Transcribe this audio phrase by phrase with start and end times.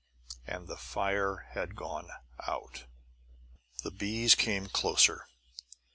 [0.47, 2.09] AND THE FIRE HAD GONE
[2.47, 2.85] OUT.
[3.83, 5.27] The bees came closer.